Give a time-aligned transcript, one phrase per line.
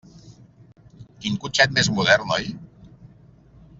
[1.25, 2.51] Quin cotxet més modern, oi?